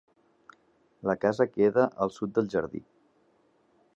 [1.09, 2.85] La casa queda al sud del jardí.